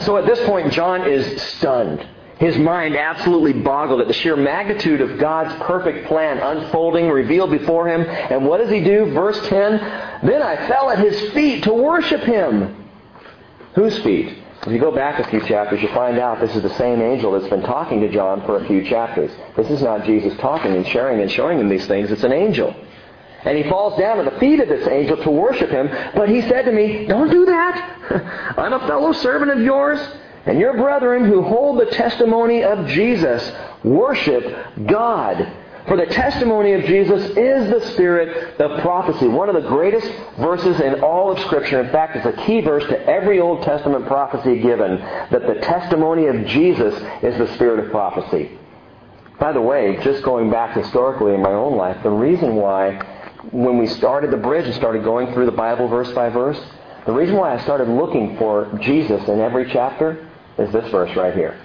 [0.00, 2.06] So at this point, John is stunned.
[2.38, 7.88] His mind absolutely boggled at the sheer magnitude of God's perfect plan unfolding, revealed before
[7.88, 8.02] him.
[8.02, 9.06] And what does he do?
[9.12, 9.78] Verse 10
[10.24, 12.84] Then I fell at his feet to worship him.
[13.74, 14.38] Whose feet?
[14.66, 17.32] If you go back a few chapters, you find out this is the same angel
[17.32, 19.30] that's been talking to John for a few chapters.
[19.56, 22.10] This is not Jesus talking and sharing and showing him these things.
[22.10, 22.74] It's an angel.
[23.44, 25.88] And he falls down at the feet of this angel to worship him.
[26.14, 28.54] But he said to me, Don't do that.
[28.58, 30.00] I'm a fellow servant of yours
[30.46, 33.52] and your brethren who hold the testimony of Jesus.
[33.82, 35.60] Worship God.
[35.86, 39.28] For the testimony of Jesus is the spirit of prophecy.
[39.28, 41.82] One of the greatest verses in all of Scripture.
[41.82, 46.26] In fact, it's a key verse to every Old Testament prophecy given that the testimony
[46.26, 48.58] of Jesus is the spirit of prophecy.
[49.38, 53.13] By the way, just going back historically in my own life, the reason why
[53.54, 56.60] when we started the bridge and started going through the Bible verse by verse,
[57.06, 61.34] the reason why I started looking for Jesus in every chapter is this verse right
[61.34, 61.60] here.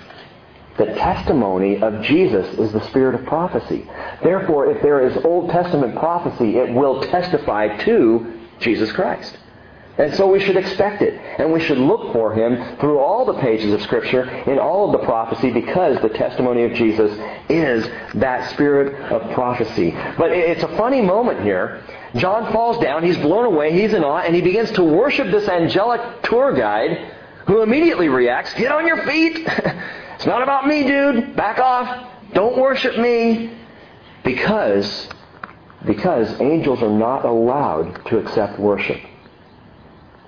[0.78, 3.90] The testimony of Jesus is the spirit of prophecy.
[4.22, 9.36] Therefore, if there is Old Testament prophecy, it will testify to Jesus Christ.
[10.00, 11.14] And so we should expect it.
[11.14, 15.00] And we should look for him through all the pages of Scripture in all of
[15.00, 17.12] the prophecy because the testimony of Jesus
[17.50, 19.92] is that spirit of prophecy.
[20.18, 21.84] But it's a funny moment here.
[22.16, 25.50] John falls down, he's blown away, he's in awe, and he begins to worship this
[25.50, 27.14] angelic tour guide
[27.46, 29.38] who immediately reacts, Get on your feet!
[30.16, 31.36] it's not about me, dude!
[31.36, 32.10] Back off!
[32.34, 33.52] Don't worship me!
[34.24, 35.10] Because,
[35.86, 39.02] because angels are not allowed to accept worship.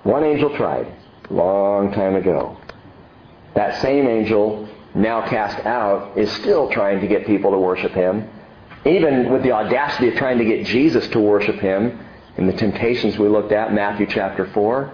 [0.02, 0.92] One angel tried,
[1.30, 2.56] long time ago.
[3.54, 8.28] That same angel, now cast out, is still trying to get people to worship him.
[8.84, 12.04] Even with the audacity of trying to get Jesus to worship him
[12.36, 14.92] in the temptations we looked at, Matthew chapter 4.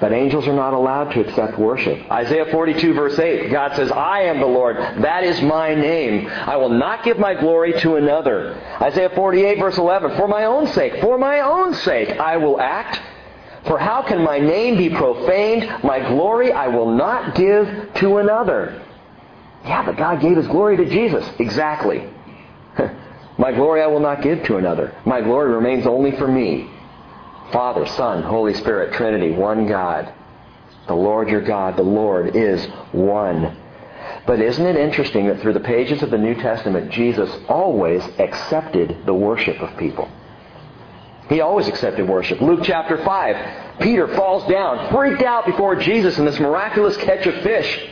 [0.00, 2.08] But angels are not allowed to accept worship.
[2.10, 4.76] Isaiah 42 verse 8, God says, I am the Lord.
[4.76, 6.28] That is my name.
[6.28, 8.54] I will not give my glory to another.
[8.80, 13.00] Isaiah 48 verse 11, for my own sake, for my own sake, I will act.
[13.68, 15.84] For how can my name be profaned?
[15.84, 18.82] My glory I will not give to another.
[19.64, 21.28] Yeah, but God gave His glory to Jesus.
[21.38, 22.08] Exactly.
[23.38, 24.96] my glory I will not give to another.
[25.04, 26.70] My glory remains only for me.
[27.52, 30.12] Father, Son, Holy Spirit, Trinity, one God.
[30.86, 33.54] The Lord your God, the Lord is one.
[34.26, 39.04] But isn't it interesting that through the pages of the New Testament, Jesus always accepted
[39.04, 40.10] the worship of people?
[41.28, 42.40] He always accepted worship.
[42.40, 47.34] Luke chapter 5, Peter falls down, freaked out before Jesus in this miraculous catch of
[47.42, 47.88] fish.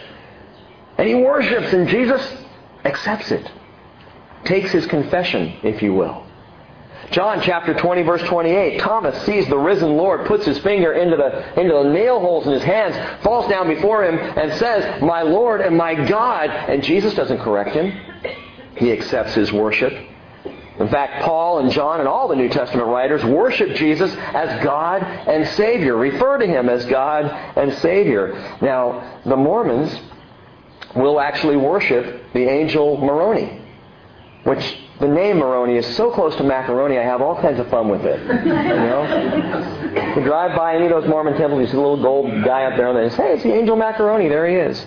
[0.97, 2.23] And he worships, and Jesus
[2.85, 3.51] accepts it.
[4.45, 6.27] Takes his confession, if you will.
[7.11, 8.81] John chapter 20 verse 28.
[8.81, 12.53] Thomas sees the risen Lord, puts his finger into the, into the nail holes in
[12.53, 16.51] his hands, falls down before him and says, My Lord and my God.
[16.51, 17.93] And Jesus doesn't correct him.
[18.77, 19.93] He accepts his worship.
[20.79, 25.03] In fact, Paul and John and all the New Testament writers worship Jesus as God
[25.03, 27.25] and Savior, refer to Him as God
[27.57, 28.35] and Savior.
[28.61, 29.99] Now, the Mormons
[30.95, 33.63] will actually worship the angel Moroni,
[34.45, 37.89] which the name Moroni is so close to macaroni, I have all kinds of fun
[37.89, 38.21] with it.
[38.23, 40.15] You know?
[40.17, 42.77] you drive by any of those Mormon temples, you see a little gold guy up
[42.77, 44.29] there, and they say, hey, it's the angel macaroni.
[44.29, 44.87] There he is.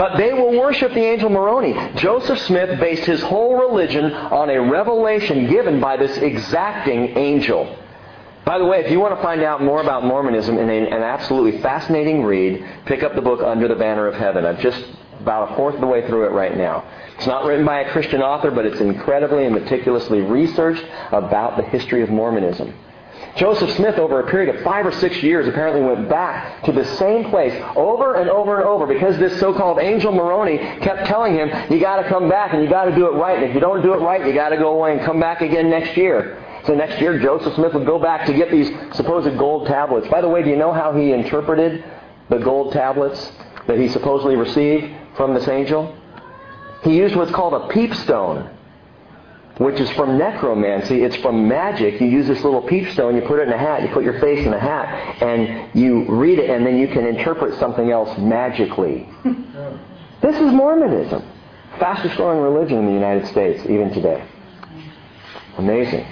[0.00, 1.74] But they will worship the angel Moroni.
[1.96, 7.76] Joseph Smith based his whole religion on a revelation given by this exacting angel.
[8.46, 11.60] By the way, if you want to find out more about Mormonism in an absolutely
[11.60, 14.46] fascinating read, pick up the book Under the Banner of Heaven.
[14.46, 14.82] I've just
[15.20, 16.82] about a fourth of the way through it right now.
[17.18, 21.62] It's not written by a Christian author, but it's incredibly and meticulously researched about the
[21.64, 22.72] history of Mormonism.
[23.36, 26.84] Joseph Smith, over a period of five or six years, apparently went back to the
[26.96, 31.48] same place over and over and over because this so-called angel Moroni kept telling him,
[31.70, 33.36] you got to come back and you got to do it right.
[33.36, 35.40] And if you don't do it right, you got to go away and come back
[35.40, 36.44] again next year.
[36.66, 40.06] So next year, Joseph Smith would go back to get these supposed gold tablets.
[40.08, 41.84] By the way, do you know how he interpreted
[42.28, 43.32] the gold tablets
[43.66, 45.96] that he supposedly received from this angel?
[46.82, 48.54] He used what's called a peepstone,
[49.60, 51.02] which is from necromancy.
[51.02, 52.00] It's from magic.
[52.00, 54.18] You use this little peach peepstone, you put it in a hat, you put your
[54.18, 58.18] face in a hat, and you read it, and then you can interpret something else
[58.18, 59.08] magically.
[60.22, 61.26] This is Mormonism.
[61.78, 64.22] Fastest growing religion in the United States, even today.
[65.56, 66.06] Amazing.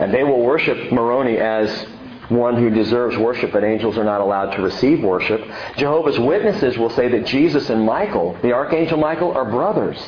[0.00, 1.86] And they will worship Moroni as
[2.30, 5.40] one who deserves worship, but angels are not allowed to receive worship.
[5.76, 10.02] Jehovah's Witnesses will say that Jesus and Michael, the Archangel Michael, are brothers.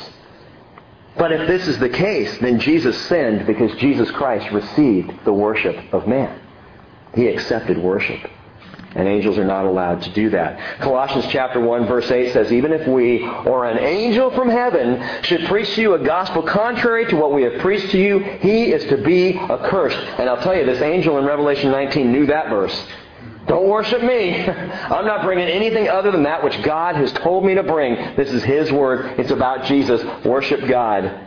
[1.17, 5.93] But if this is the case, then Jesus sinned because Jesus Christ received the worship
[5.93, 6.41] of man.
[7.15, 8.31] He accepted worship.
[8.95, 10.81] And angels are not allowed to do that.
[10.81, 15.47] Colossians chapter 1 verse 8 says, Even if we or an angel from heaven should
[15.47, 18.85] preach to you a gospel contrary to what we have preached to you, he is
[18.87, 19.97] to be accursed.
[19.97, 22.85] And I'll tell you, this angel in Revelation 19 knew that verse.
[23.51, 24.33] Don't worship me.
[24.47, 27.97] I'm not bringing anything other than that which God has told me to bring.
[28.15, 29.19] This is His Word.
[29.19, 30.01] It's about Jesus.
[30.25, 31.27] Worship God.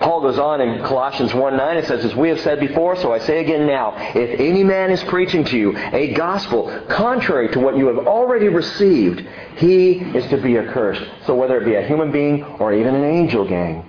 [0.00, 3.12] Paul goes on in Colossians 1 9, it says, As we have said before, so
[3.12, 7.60] I say again now, if any man is preaching to you a gospel contrary to
[7.60, 9.20] what you have already received,
[9.56, 11.04] he is to be accursed.
[11.26, 13.86] So whether it be a human being or even an angel gang.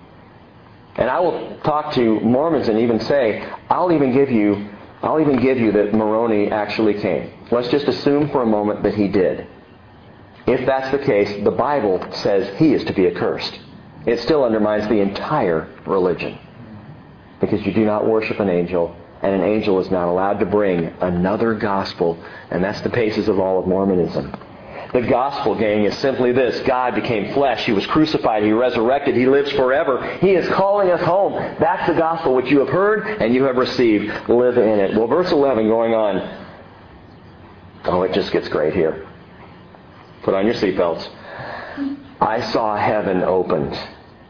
[0.98, 4.70] And I will talk to Mormons and even say, I'll even give you
[5.04, 7.30] I'll even give you that Moroni actually came.
[7.54, 9.46] Let's just assume for a moment that he did.
[10.48, 13.60] If that's the case, the Bible says he is to be accursed.
[14.08, 16.40] It still undermines the entire religion.
[17.40, 20.88] Because you do not worship an angel, and an angel is not allowed to bring
[21.00, 22.18] another gospel,
[22.50, 24.36] and that's the basis of all of Mormonism.
[24.92, 27.66] The gospel, gang, is simply this God became flesh.
[27.66, 28.42] He was crucified.
[28.42, 29.16] He resurrected.
[29.16, 30.18] He lives forever.
[30.18, 31.34] He is calling us home.
[31.60, 34.12] That's the gospel which you have heard and you have received.
[34.28, 34.96] Live in it.
[34.98, 36.43] Well, verse 11 going on.
[37.86, 39.08] Oh, it just gets great here.
[40.24, 41.10] Put on your seatbelts.
[42.22, 43.78] I saw heaven opened,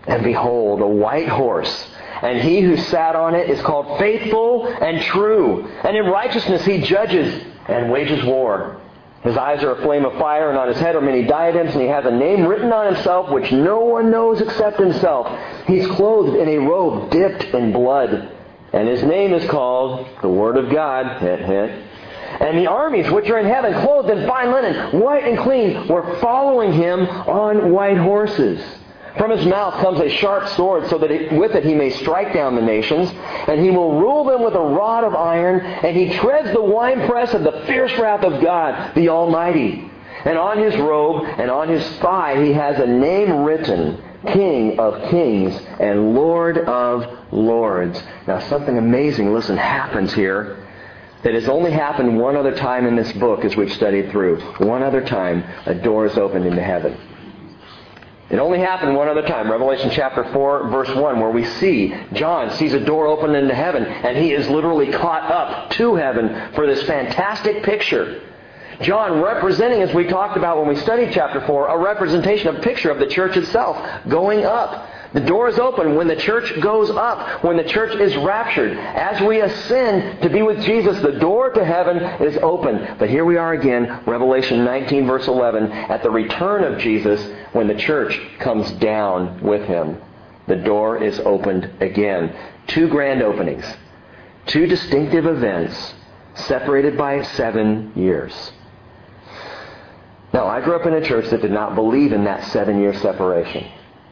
[0.08, 1.90] and behold, a white horse.
[2.22, 5.68] And he who sat on it is called faithful and true.
[5.84, 8.80] And in righteousness he judges and wages war.
[9.24, 11.82] His eyes are a flame of fire, and on his head are many diadems, and
[11.82, 15.28] he has a name written on himself which no one knows except himself.
[15.66, 18.32] He's clothed in a robe dipped in blood,
[18.74, 21.22] and his name is called the Word of God.
[21.22, 21.84] Hint, hint.
[22.44, 26.20] And the armies which are in heaven, clothed in fine linen, white and clean, were
[26.20, 28.62] following him on white horses.
[29.18, 32.34] From his mouth comes a sharp sword, so that it, with it he may strike
[32.34, 33.10] down the nations,
[33.48, 37.34] and he will rule them with a rod of iron, and he treads the winepress
[37.34, 39.90] of the fierce wrath of God, the Almighty.
[40.26, 45.10] And on his robe and on his thigh he has a name written, King of
[45.10, 48.02] Kings and Lord of Lords.
[48.28, 50.63] Now something amazing, listen, happens here
[51.24, 54.40] that has only happened one other time in this book as we've studied through.
[54.58, 56.98] One other time, a door is opened into heaven.
[58.30, 62.50] It only happened one other time, Revelation chapter 4, verse 1, where we see John
[62.52, 66.66] sees a door open into heaven, and he is literally caught up to heaven for
[66.66, 68.22] this fantastic picture.
[68.82, 72.90] John representing, as we talked about when we studied chapter 4, a representation, a picture
[72.90, 73.78] of the church itself
[74.08, 74.90] going up.
[75.14, 78.76] The door is open when the church goes up, when the church is raptured.
[78.76, 82.96] As we ascend to be with Jesus, the door to heaven is open.
[82.98, 87.68] But here we are again, Revelation 19, verse 11, at the return of Jesus, when
[87.68, 90.02] the church comes down with him.
[90.48, 92.36] The door is opened again.
[92.66, 93.66] Two grand openings,
[94.48, 95.94] two distinctive events,
[96.34, 98.52] separated by seven years.
[100.34, 102.96] Now, I grew up in a church that did not believe in that seven year
[102.96, 103.68] separation.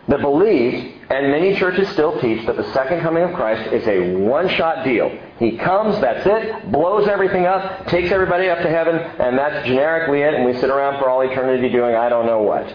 [0.08, 4.16] That believed, and many churches still teach, that the second coming of Christ is a
[4.16, 5.16] one shot deal.
[5.38, 10.22] He comes, that's it, blows everything up, takes everybody up to heaven, and that's generically
[10.22, 12.74] it, and we sit around for all eternity doing I don't know what.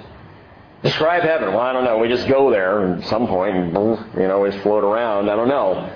[0.83, 1.49] Describe heaven.
[1.49, 1.99] Well, I don't know.
[1.99, 5.29] We just go there at some point and, you know, we just float around.
[5.29, 5.91] I don't know.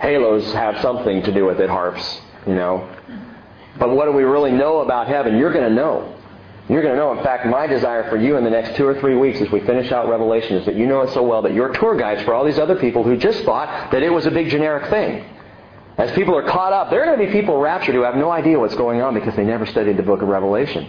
[0.00, 2.90] Halos have something to do with it, harps, you know.
[3.78, 5.38] But what do we really know about heaven?
[5.38, 6.13] You're going to know.
[6.68, 7.12] You're going to know.
[7.12, 9.60] In fact, my desire for you in the next two or three weeks as we
[9.60, 12.32] finish out Revelation is that you know it so well that you're tour guides for
[12.32, 15.24] all these other people who just thought that it was a big generic thing.
[15.98, 18.30] As people are caught up, there are going to be people raptured who have no
[18.30, 20.88] idea what's going on because they never studied the book of Revelation.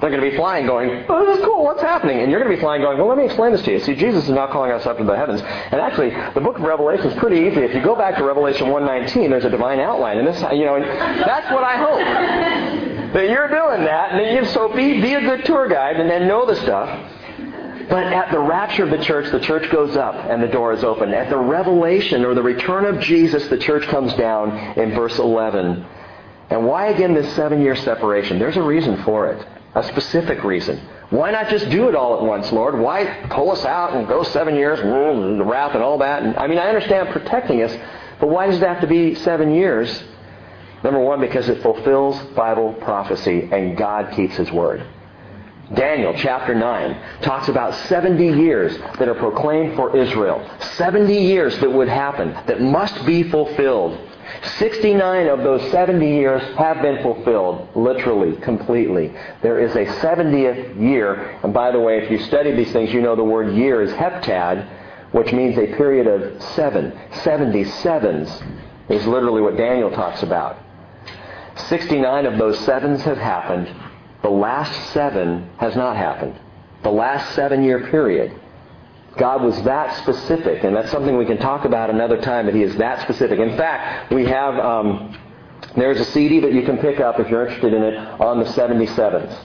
[0.00, 2.20] They're going to be flying going, oh, this is cool, what's happening?
[2.20, 3.80] And you're going to be flying going, well, let me explain this to you.
[3.80, 5.40] See, Jesus is now calling us up to the heavens.
[5.42, 7.62] And actually, the book of Revelation is pretty easy.
[7.62, 10.18] If you go back to Revelation 119, there's a divine outline.
[10.18, 12.77] And this, you know, that's what I hope.
[13.12, 14.12] That you're doing that.
[14.12, 17.14] And you, so be, be a good tour guide and then know the stuff.
[17.88, 20.84] But at the rapture of the church, the church goes up and the door is
[20.84, 21.14] open.
[21.14, 25.86] At the revelation or the return of Jesus, the church comes down in verse 11.
[26.50, 28.38] And why again this seven year separation?
[28.38, 30.80] There's a reason for it a specific reason.
[31.10, 32.78] Why not just do it all at once, Lord?
[32.78, 36.22] Why pull us out and go seven years, and the wrath and all that?
[36.22, 37.74] And, I mean, I understand protecting us,
[38.20, 40.02] but why does it have to be seven years?
[40.82, 44.86] Number one, because it fulfills Bible prophecy and God keeps His word.
[45.74, 50.48] Daniel chapter 9 talks about 70 years that are proclaimed for Israel.
[50.60, 53.98] 70 years that would happen, that must be fulfilled.
[54.58, 59.12] 69 of those 70 years have been fulfilled, literally, completely.
[59.42, 63.02] There is a 70th year, and by the way, if you study these things, you
[63.02, 64.66] know the word year is heptad,
[65.12, 66.98] which means a period of seven.
[67.22, 68.42] 70 sevens
[68.88, 70.58] is literally what Daniel talks about.
[71.66, 73.74] 69 of those sevens have happened,
[74.22, 76.38] The last seven has not happened.
[76.82, 78.38] The last seven year period.
[79.16, 82.62] God was that specific, and that's something we can talk about another time, but He
[82.62, 83.38] is that specific.
[83.40, 85.18] In fact, we have, um,
[85.76, 88.44] there's a CD that you can pick up if you're interested in it on the
[88.44, 89.36] 77s.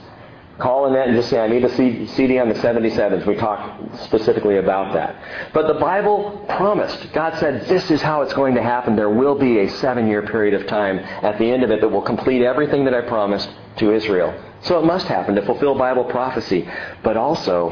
[0.58, 3.26] Call Annette and just say, I need a CD on the 77s.
[3.26, 5.52] We talk specifically about that.
[5.52, 7.12] But the Bible promised.
[7.12, 8.94] God said, this is how it's going to happen.
[8.94, 11.88] There will be a seven year period of time at the end of it that
[11.88, 14.32] will complete everything that I promised to Israel.
[14.62, 16.68] So it must happen to fulfill Bible prophecy.
[17.02, 17.70] But also,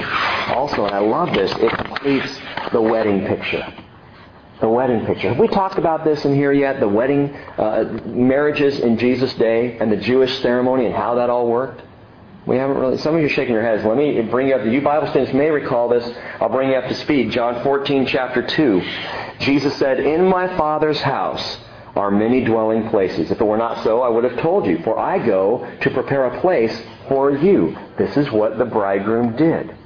[0.48, 2.36] also, and I love this, it completes
[2.72, 3.64] the wedding picture.
[4.60, 5.28] The wedding picture.
[5.28, 6.80] Have we talked about this in here yet?
[6.80, 11.46] The wedding, uh, marriages in Jesus' day and the Jewish ceremony and how that all
[11.46, 11.82] worked?
[12.46, 12.98] We haven't really.
[12.98, 13.84] Some of you are shaking your heads.
[13.84, 14.66] Let me bring you up.
[14.66, 16.04] You Bible students may recall this.
[16.40, 17.30] I'll bring you up to speed.
[17.30, 18.82] John 14, chapter 2.
[19.38, 21.58] Jesus said, In my Father's house
[21.94, 23.30] are many dwelling places.
[23.30, 24.78] If it were not so, I would have told you.
[24.82, 27.76] For I go to prepare a place for you.
[27.96, 29.76] This is what the bridegroom did.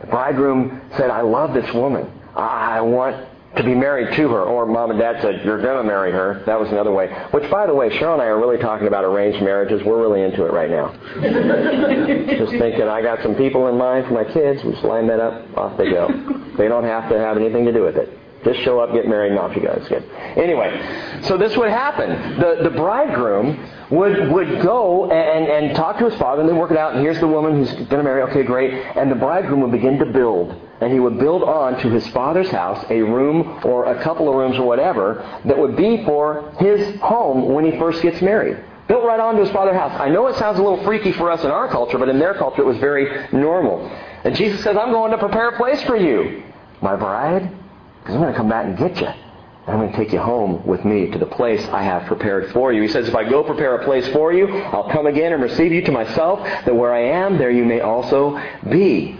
[0.00, 2.10] The bridegroom said, I love this woman.
[2.34, 3.28] I want
[3.60, 4.42] to be married to her.
[4.42, 6.42] Or mom and dad said, you're going to marry her.
[6.46, 7.08] That was another way.
[7.30, 9.82] Which, by the way, Cheryl and I are really talking about arranged marriages.
[9.84, 10.92] We're really into it right now.
[12.38, 14.64] just thinking, I got some people in mind for my kids.
[14.64, 15.56] We just line that up.
[15.56, 16.08] Off they go.
[16.56, 18.16] They don't have to have anything to do with it.
[18.44, 19.72] Just show up, get married, and off you go.
[19.72, 20.02] It's good.
[20.36, 22.40] Anyway, so this would happen.
[22.40, 26.70] The, the bridegroom would, would go and, and talk to his father, and they work
[26.70, 28.22] it out, and here's the woman who's going to marry.
[28.22, 28.72] Okay, great.
[28.72, 30.58] And the bridegroom would begin to build.
[30.80, 34.34] And he would build on to his father's house a room or a couple of
[34.34, 38.64] rooms or whatever that would be for his home when he first gets married.
[38.88, 39.92] Built right onto his father's house.
[40.00, 42.34] I know it sounds a little freaky for us in our culture, but in their
[42.34, 43.86] culture it was very normal.
[44.24, 46.42] And Jesus says, I'm going to prepare a place for you,
[46.80, 47.52] my bride.
[48.00, 49.06] Because I'm going to come back and get you.
[49.06, 52.50] And I'm going to take you home with me to the place I have prepared
[52.52, 52.80] for you.
[52.80, 55.70] He says, if I go prepare a place for you, I'll come again and receive
[55.70, 59.19] you to myself, that where I am, there you may also be.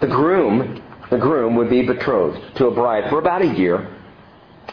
[0.00, 3.92] The groom, the groom would be betrothed to a bride for about a year.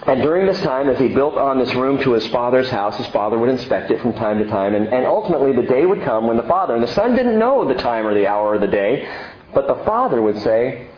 [0.06, 3.08] And during this time, as he built on this room to his father's house, his
[3.08, 4.76] father would inspect it from time to time.
[4.76, 7.66] And, and ultimately, the day would come when the father, and the son didn't know
[7.66, 9.08] the time or the hour or the day,
[9.54, 10.90] but the father would say,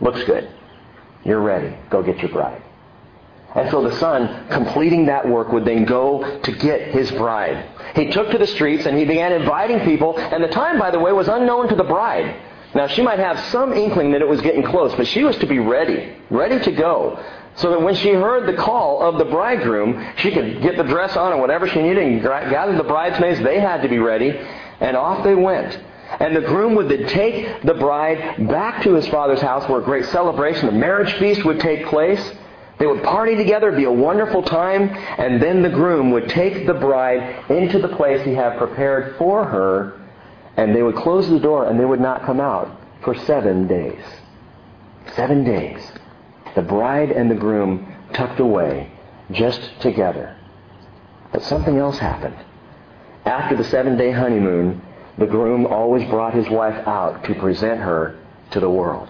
[0.00, 0.50] looks good.
[1.24, 1.74] You're ready.
[1.88, 2.62] Go get your bride.
[3.54, 7.66] And so the son, completing that work, would then go to get his bride.
[7.94, 10.98] He took to the streets and he began inviting people, and the time, by the
[10.98, 12.36] way, was unknown to the bride.
[12.74, 15.46] Now, she might have some inkling that it was getting close, but she was to
[15.46, 17.22] be ready, ready to go.
[17.56, 21.16] So that when she heard the call of the bridegroom, she could get the dress
[21.16, 23.40] on or whatever she needed and gather the bridesmaids.
[23.40, 24.38] They had to be ready,
[24.78, 25.78] and off they went.
[26.20, 29.84] And the groom would then take the bride back to his father's house where a
[29.84, 32.32] great celebration, a marriage feast would take place.
[32.78, 36.74] They would party together, be a wonderful time, and then the groom would take the
[36.74, 40.00] bride into the place he had prepared for her,
[40.56, 44.02] and they would close the door and they would not come out for seven days.
[45.14, 45.80] Seven days.
[46.54, 48.90] The bride and the groom tucked away,
[49.30, 50.36] just together.
[51.32, 52.36] But something else happened.
[53.24, 54.82] After the seven day honeymoon,
[55.18, 58.18] the groom always brought his wife out to present her
[58.52, 59.08] to the world.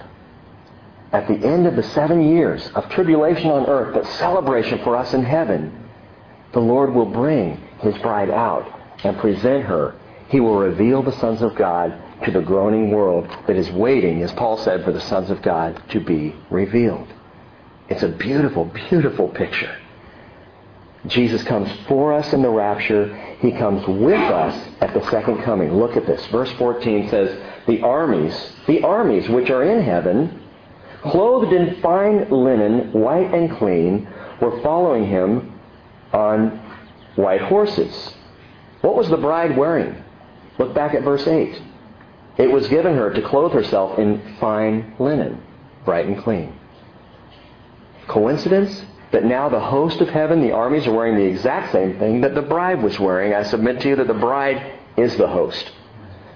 [1.12, 5.14] At the end of the seven years of tribulation on earth, but celebration for us
[5.14, 5.88] in heaven,
[6.52, 8.66] the Lord will bring his bride out
[9.02, 9.94] and present her.
[10.30, 11.92] He will reveal the sons of God
[12.24, 15.82] to the groaning world that is waiting, as Paul said, for the sons of God
[15.90, 17.08] to be revealed.
[17.88, 19.76] It's a beautiful, beautiful picture.
[21.06, 23.12] Jesus comes for us in the rapture.
[23.40, 25.72] He comes with us at the second coming.
[25.72, 26.24] Look at this.
[26.26, 30.42] Verse 14 says, The armies, the armies which are in heaven,
[31.02, 34.06] clothed in fine linen, white and clean,
[34.40, 35.58] were following him
[36.12, 36.50] on
[37.16, 38.14] white horses.
[38.82, 40.04] What was the bride wearing?
[40.60, 41.60] Look back at verse 8.
[42.38, 45.42] It was given her to clothe herself in fine linen,
[45.84, 46.54] bright and clean.
[48.06, 48.84] Coincidence?
[49.12, 52.34] that now the host of heaven, the armies, are wearing the exact same thing that
[52.34, 53.34] the bride was wearing.
[53.34, 55.72] I submit to you that the bride is the host.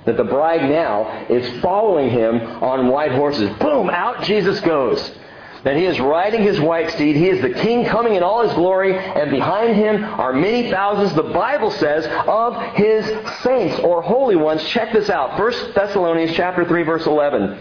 [0.06, 3.48] That the bride now is following him on white horses.
[3.58, 5.16] Boom, out Jesus goes
[5.64, 7.16] that he is riding his white steed.
[7.16, 11.14] He is the king coming in all his glory, and behind him are many thousands,
[11.14, 13.06] the Bible says, of his
[13.42, 14.62] saints or holy ones.
[14.64, 15.38] Check this out.
[15.38, 17.58] 1 Thessalonians chapter 3, verse 11.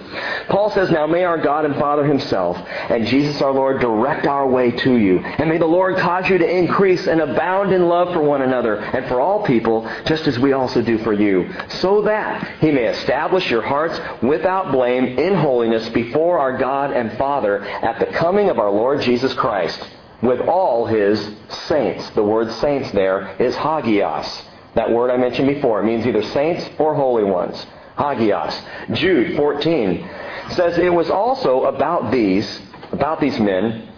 [0.50, 4.48] Paul says, Now may our God and Father himself and Jesus our Lord direct our
[4.48, 5.20] way to you.
[5.20, 8.78] And may the Lord cause you to increase and abound in love for one another
[8.78, 12.86] and for all people, just as we also do for you, so that he may
[12.86, 18.50] establish your hearts without blame in holiness before our God and Father at the coming
[18.50, 19.82] of our Lord Jesus Christ
[20.22, 21.36] with all his
[21.68, 22.10] saints.
[22.12, 24.44] The word saints there is hagios.
[24.76, 25.84] That word I mentioned before.
[25.84, 27.66] Means either saints or holy ones.
[27.98, 28.60] Hagios.
[28.94, 30.10] Jude 14
[30.52, 33.90] says it was also about these, about these men,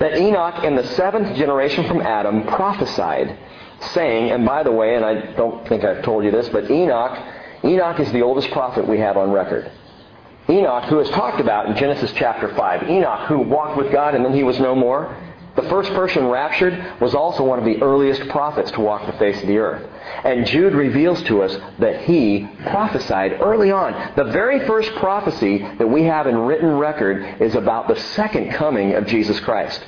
[0.00, 3.38] that Enoch in the seventh generation from Adam prophesied,
[3.92, 7.18] saying, and by the way, and I don't think I've told you this, but Enoch,
[7.64, 9.70] Enoch is the oldest prophet we have on record.
[10.48, 12.90] Enoch, who is talked about in Genesis chapter 5.
[12.90, 15.16] Enoch, who walked with God and then he was no more.
[15.56, 19.40] The first person raptured was also one of the earliest prophets to walk the face
[19.40, 19.88] of the earth.
[20.24, 24.14] And Jude reveals to us that he prophesied early on.
[24.16, 28.94] The very first prophecy that we have in written record is about the second coming
[28.94, 29.84] of Jesus Christ.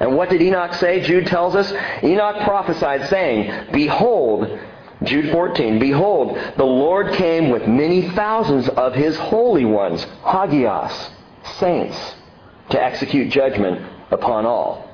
[0.00, 1.00] And what did Enoch say?
[1.02, 1.70] Jude tells us.
[2.02, 4.58] Enoch prophesied saying, Behold,
[5.04, 11.10] Jude 14, Behold, the Lord came with many thousands of his holy ones, hagios,
[11.58, 12.14] saints,
[12.70, 14.90] to execute judgment upon all.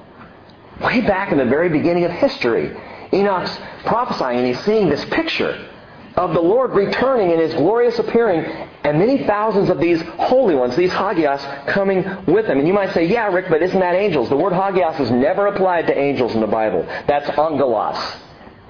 [0.81, 2.76] Way back in the very beginning of history,
[3.12, 5.69] Enoch's prophesying and he's seeing this picture
[6.17, 8.45] of the Lord returning in his glorious appearing
[8.85, 12.59] and many thousands of these holy ones, these hagios, coming with him.
[12.59, 14.29] And you might say, yeah, Rick, but isn't that angels?
[14.29, 16.85] The word hagios is never applied to angels in the Bible.
[17.07, 18.17] That's angelos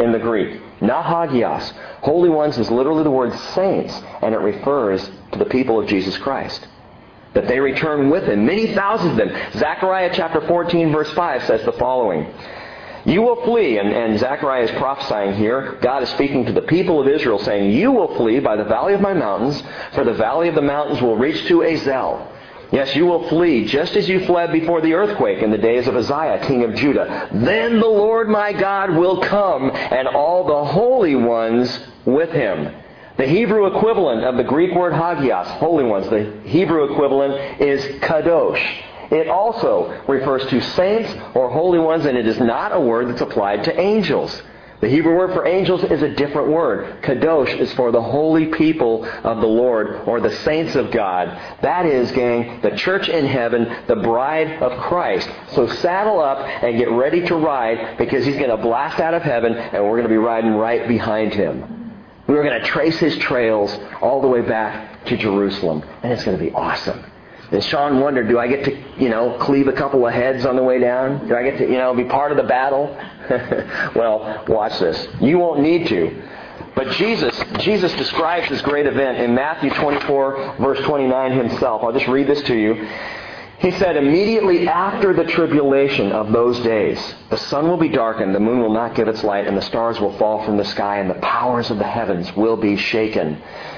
[0.01, 1.73] in the Greek, not hagios.
[2.03, 6.17] Holy ones is literally the word saints, and it refers to the people of Jesus
[6.19, 6.67] Christ
[7.35, 8.45] that they return with him.
[8.45, 9.53] Many thousands of them.
[9.53, 12.27] Zechariah chapter 14 verse 5 says the following.
[13.05, 15.79] You will flee, and, and Zechariah is prophesying here.
[15.81, 18.93] God is speaking to the people of Israel saying, You will flee by the valley
[18.93, 19.63] of my mountains,
[19.95, 22.31] for the valley of the mountains will reach to Azel.
[22.73, 25.97] Yes, you will flee just as you fled before the earthquake in the days of
[25.97, 27.29] Uzziah, king of Judah.
[27.33, 32.73] Then the Lord my God will come, and all the holy ones with him.
[33.17, 38.65] The Hebrew equivalent of the Greek word hagios, holy ones, the Hebrew equivalent is kadosh.
[39.11, 43.21] It also refers to saints or holy ones, and it is not a word that's
[43.21, 44.43] applied to angels.
[44.81, 47.03] The Hebrew word for angels is a different word.
[47.03, 51.29] Kadosh is for the holy people of the Lord or the saints of God.
[51.61, 55.29] That is, gang, the church in heaven, the bride of Christ.
[55.51, 59.23] So saddle up and get ready to ride because he's going to blast out of
[59.23, 61.93] heaven and we're going to be riding right behind him.
[62.27, 66.25] We are going to trace his trails all the way back to Jerusalem, and it's
[66.25, 67.05] going to be awesome.
[67.53, 70.55] And Sean wondered, do I get to, you know, cleave a couple of heads on
[70.55, 71.27] the way down?
[71.27, 72.97] Do I get to, you know, be part of the battle?
[73.97, 75.09] well, watch this.
[75.21, 76.23] You won't need to.
[76.77, 81.83] But Jesus, Jesus describes this great event in Matthew 24, verse 29 himself.
[81.83, 82.89] I'll just read this to you.
[83.61, 88.41] He said, immediately after the tribulation of those days, the sun will be darkened, the
[88.41, 91.11] moon will not give its light, and the stars will fall from the sky, and
[91.11, 93.37] the powers of the heavens will be shaken.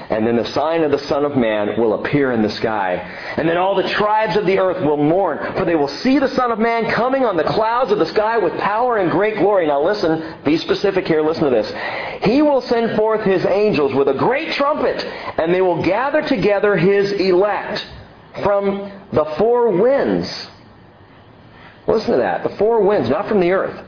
[0.09, 2.95] And then the sign of the Son of Man will appear in the sky.
[3.35, 6.29] And then all the tribes of the earth will mourn, for they will see the
[6.29, 9.67] Son of Man coming on the clouds of the sky with power and great glory.
[9.67, 11.73] Now listen, be specific here, listen to this.
[12.23, 15.03] He will send forth his angels with a great trumpet,
[15.37, 17.85] and they will gather together his elect
[18.41, 20.49] from the four winds.
[21.87, 22.43] Listen to that.
[22.43, 23.85] The four winds, not from the earth.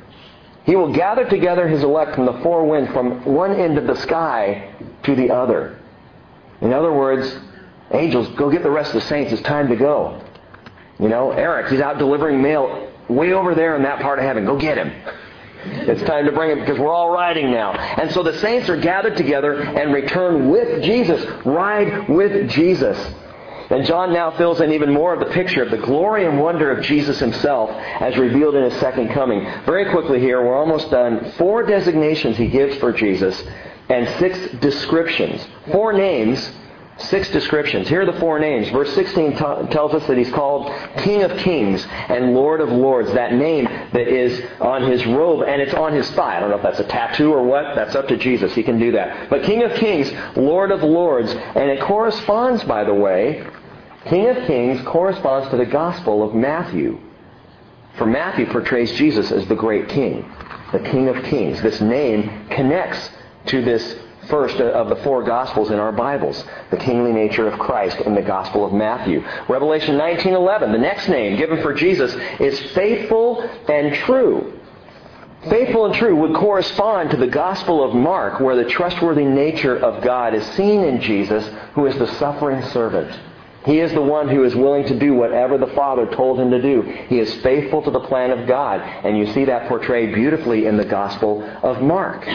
[0.66, 3.96] He will gather together his elect from the four winds, from one end of the
[3.96, 5.80] sky to the other.
[6.62, 7.38] In other words,
[7.92, 9.32] angels, go get the rest of the saints.
[9.32, 10.22] It's time to go.
[11.00, 14.46] You know, Eric, he's out delivering mail way over there in that part of heaven.
[14.46, 14.92] Go get him.
[15.68, 17.72] It's time to bring him because we're all riding now.
[17.74, 21.26] And so the saints are gathered together and return with Jesus.
[21.46, 22.98] Ride with Jesus.
[23.76, 26.72] And John now fills in even more of the picture of the glory and wonder
[26.72, 29.44] of Jesus himself as revealed in his second coming.
[29.66, 31.34] Very quickly here, we're almost done.
[31.38, 33.44] Four designations he gives for Jesus
[33.90, 35.46] and six descriptions.
[35.74, 36.54] Four names,
[37.00, 37.90] six descriptions.
[37.90, 38.70] Here are the four names.
[38.70, 43.12] Verse 16 t- tells us that he's called King of Kings and Lord of Lords.
[43.12, 46.38] That name that is on his robe and it's on his thigh.
[46.38, 47.76] I don't know if that's a tattoo or what.
[47.76, 48.54] That's up to Jesus.
[48.54, 49.30] He can do that.
[49.30, 51.30] But King of Kings, Lord of Lords.
[51.34, 53.46] And it corresponds, by the way,
[54.06, 57.00] King of Kings corresponds to the Gospel of Matthew.
[57.98, 60.30] For Matthew portrays Jesus as the great king,
[60.72, 61.62] the King of Kings.
[61.62, 63.10] This name connects
[63.48, 63.96] to this
[64.30, 68.22] first of the four Gospels in our Bibles, the kingly nature of Christ in the
[68.22, 69.24] Gospel of Matthew.
[69.48, 74.54] Revelation 19:11, the next name given for Jesus is faithful and true.
[75.50, 80.04] Faithful and true would correspond to the Gospel of Mark, where the trustworthy nature of
[80.04, 83.12] God is seen in Jesus, who is the suffering servant.
[83.66, 86.62] He is the one who is willing to do whatever the Father told him to
[86.62, 86.84] do.
[87.10, 88.82] He is faithful to the plan of God.
[88.82, 92.26] And you see that portrayed beautifully in the Gospel of Mark.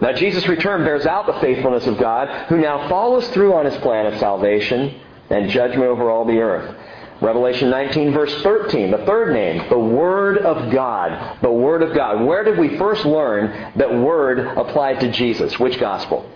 [0.00, 3.76] Now, Jesus' return bears out the faithfulness of God, who now follows through on his
[3.78, 6.76] plan of salvation and judgment over all the earth.
[7.20, 11.38] Revelation 19, verse 13, the third name, the Word of God.
[11.42, 12.24] The Word of God.
[12.24, 15.58] Where did we first learn that Word applied to Jesus?
[15.58, 16.30] Which gospel?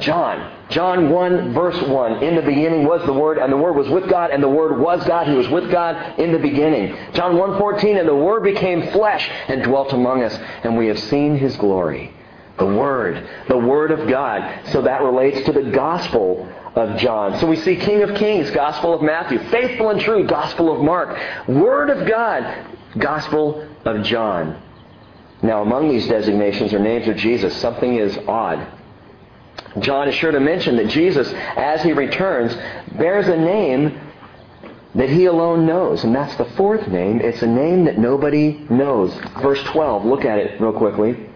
[0.00, 0.52] John.
[0.70, 2.22] John 1, verse 1.
[2.22, 4.78] In the beginning was the Word, and the Word was with God, and the Word
[4.78, 5.26] was God.
[5.26, 6.96] He was with God in the beginning.
[7.12, 10.98] John 1, 14, and the Word became flesh and dwelt among us, and we have
[10.98, 12.12] seen His glory.
[12.58, 13.28] The Word.
[13.48, 14.68] The Word of God.
[14.68, 17.38] So that relates to the gospel of John.
[17.40, 21.18] So we see King of Kings, Gospel of Matthew, Faithful and True, Gospel of Mark,
[21.48, 24.62] Word of God, Gospel of John.
[25.42, 28.66] Now, among these designations or names of Jesus, something is odd.
[29.78, 32.54] John is sure to mention that Jesus, as he returns,
[32.96, 33.98] bears a name
[34.94, 36.04] that he alone knows.
[36.04, 37.20] And that's the fourth name.
[37.20, 39.14] It's a name that nobody knows.
[39.40, 41.28] Verse 12, look at it real quickly.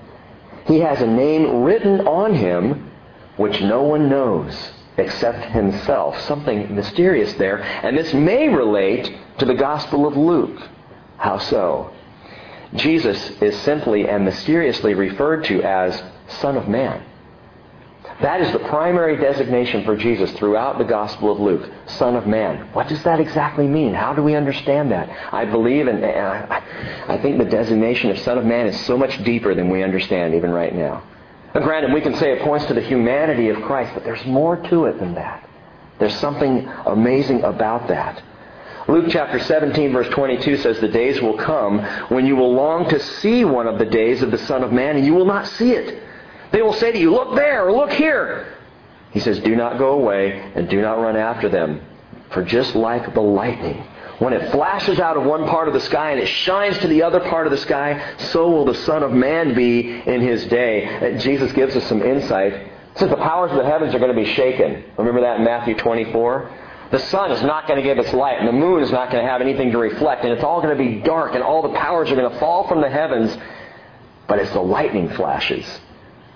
[0.66, 2.90] He has a name written on him
[3.36, 6.18] which no one knows except himself.
[6.22, 7.62] Something mysterious there.
[7.62, 10.60] And this may relate to the Gospel of Luke.
[11.18, 11.92] How so?
[12.74, 16.02] Jesus is simply and mysteriously referred to as
[16.40, 17.02] Son of Man.
[18.20, 22.66] That is the primary designation for Jesus throughout the Gospel of Luke, Son of Man.
[22.72, 23.92] What does that exactly mean?
[23.92, 25.10] How do we understand that?
[25.34, 29.54] I believe and I think the designation of Son of Man is so much deeper
[29.54, 31.02] than we understand even right now.
[31.52, 34.86] Granted, we can say it points to the humanity of Christ, but there's more to
[34.86, 35.46] it than that.
[35.98, 38.22] There's something amazing about that.
[38.88, 43.00] Luke chapter 17 verse 22 says, The days will come when you will long to
[43.00, 45.72] see one of the days of the Son of Man, and you will not see
[45.72, 46.02] it.
[46.56, 48.54] They will say to you, Look there, or look here.
[49.10, 51.82] He says, Do not go away, and do not run after them.
[52.30, 53.76] For just like the lightning,
[54.20, 57.02] when it flashes out of one part of the sky and it shines to the
[57.02, 61.16] other part of the sky, so will the Son of Man be in his day.
[61.16, 62.72] Uh, Jesus gives us some insight.
[62.94, 64.82] Says the powers of the heavens are going to be shaken.
[64.96, 66.50] Remember that in Matthew 24?
[66.90, 69.22] The sun is not going to give its light, and the moon is not going
[69.22, 71.74] to have anything to reflect, and it's all going to be dark, and all the
[71.78, 73.36] powers are going to fall from the heavens.
[74.26, 75.66] But as the lightning flashes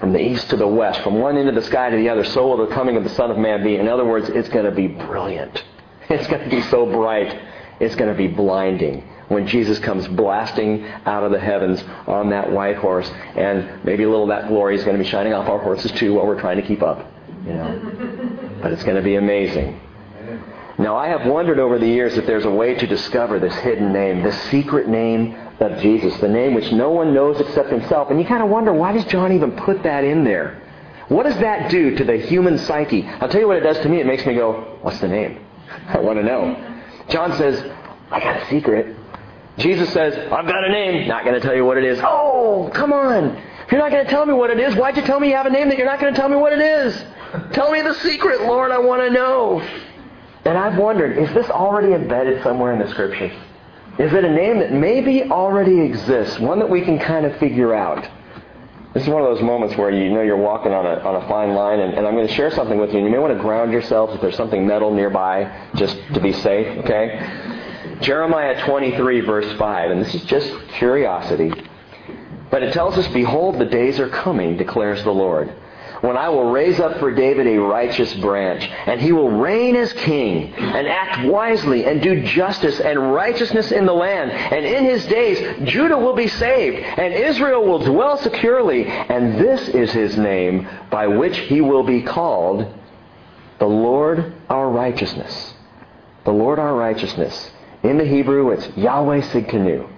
[0.01, 2.25] from the east to the west, from one end of the sky to the other,
[2.25, 3.77] so will the coming of the Son of Man be.
[3.77, 5.63] In other words, it's going to be brilliant.
[6.11, 7.41] It's going to be so bright
[7.81, 12.53] it's going to be blinding when Jesus comes blasting out of the heavens on that
[12.53, 13.11] white horse.
[13.37, 15.91] And maybe a little of that glory is going to be shining off our horses
[15.93, 17.11] too while we're trying to keep up.
[17.47, 18.59] You know?
[18.63, 19.81] but it's going to be amazing.
[20.79, 23.93] Now, I have wondered over the years if there's a way to discover this hidden
[23.93, 28.11] name, this secret name of Jesus, the name which no one knows except himself.
[28.11, 30.61] And you kind of wonder, why does John even put that in there?
[31.09, 33.07] What does that do to the human psyche?
[33.07, 34.01] I'll tell you what it does to me.
[34.01, 35.45] It makes me go, what's the name?
[35.89, 36.83] I want to know.
[37.09, 37.61] John says,
[38.11, 38.97] I got a secret.
[39.59, 41.09] Jesus says, I've got a name.
[41.09, 41.99] Not going to tell you what it is.
[42.03, 43.37] Oh, come on.
[43.67, 45.37] If you're not going to tell me what it is, why'd you tell me you
[45.37, 47.05] have a name that you're not going to tell me what it is?
[47.53, 48.71] Tell me the secret, Lord.
[48.71, 49.61] I want to know.
[50.45, 53.33] And I've wondered, is this already embedded somewhere in the Scriptures?
[54.01, 57.75] Is it a name that maybe already exists, one that we can kind of figure
[57.75, 58.09] out?
[58.95, 61.29] This is one of those moments where you know you're walking on a, on a
[61.29, 63.37] fine line, and, and I'm going to share something with you, and you may want
[63.37, 67.99] to ground yourself if there's something metal nearby, just to be safe, okay?
[68.01, 71.53] Jeremiah 23, verse 5, and this is just curiosity.
[72.51, 75.55] But it tells us, Behold, the days are coming, declares the Lord
[76.01, 79.93] when I will raise up for David a righteous branch, and he will reign as
[79.93, 84.31] king, and act wisely, and do justice and righteousness in the land.
[84.31, 88.87] And in his days, Judah will be saved, and Israel will dwell securely.
[88.87, 92.67] And this is his name by which he will be called
[93.59, 95.55] the Lord our righteousness.
[96.25, 97.51] The Lord our righteousness.
[97.83, 99.89] In the Hebrew, it's Yahweh Sidkenu.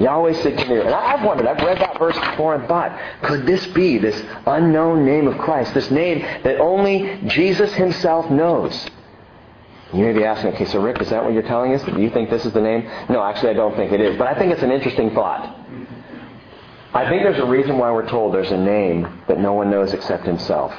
[0.00, 0.86] Yahweh Sidkenu.
[0.86, 5.04] And I've wondered, I've read that verse before and thought, could this be this unknown
[5.04, 8.86] name of Christ, this name that only Jesus himself knows?
[9.92, 11.84] You may be asking, okay, so Rick, is that what you're telling us?
[11.84, 12.88] Do you think this is the name?
[13.10, 14.16] No, actually, I don't think it is.
[14.16, 15.56] But I think it's an interesting thought.
[16.94, 19.92] I think there's a reason why we're told there's a name that no one knows
[19.92, 20.72] except himself.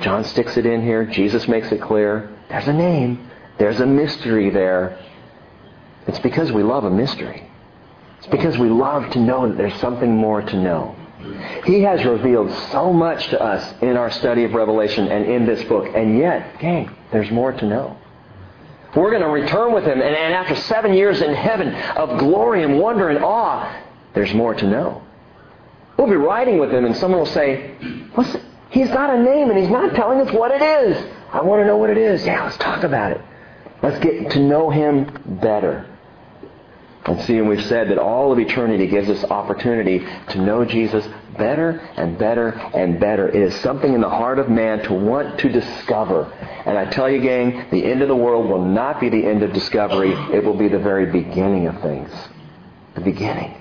[0.00, 1.04] John sticks it in here.
[1.04, 2.30] Jesus makes it clear.
[2.48, 3.28] There's a name.
[3.58, 4.98] There's a mystery there.
[6.06, 7.48] It's because we love a mystery.
[8.22, 10.94] It's because we love to know that there's something more to know.
[11.64, 15.64] He has revealed so much to us in our study of Revelation and in this
[15.64, 17.96] book, and yet, gang, there's more to know.
[18.94, 22.62] We're going to return with Him, and, and after seven years in heaven of glory
[22.62, 23.76] and wonder and awe,
[24.14, 25.02] there's more to know.
[25.96, 27.74] We'll be riding with Him, and someone will say,
[28.14, 28.36] What's?
[28.70, 31.04] He's got a name, and He's not telling us what it is.
[31.32, 32.24] I want to know what it is.
[32.24, 33.20] Yeah, let's talk about it.
[33.82, 35.10] Let's get to know Him
[35.42, 35.91] better.
[37.04, 41.06] And see, and we've said that all of eternity gives us opportunity to know Jesus
[41.36, 43.28] better and better and better.
[43.28, 46.32] It is something in the heart of man to want to discover.
[46.64, 49.42] And I tell you, gang, the end of the world will not be the end
[49.42, 50.12] of discovery.
[50.32, 52.10] It will be the very beginning of things.
[52.94, 53.56] The beginning.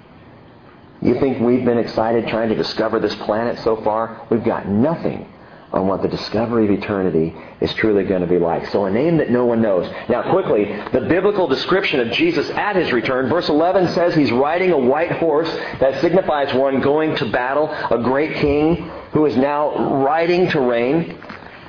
[1.01, 4.27] You think we've been excited trying to discover this planet so far?
[4.29, 5.27] We've got nothing
[5.73, 8.67] on what the discovery of eternity is truly going to be like.
[8.67, 9.89] So a name that no one knows.
[10.09, 13.29] Now quickly, the biblical description of Jesus at his return.
[13.29, 15.49] Verse 11 says he's riding a white horse.
[15.79, 21.17] That signifies one going to battle, a great king who is now riding to reign.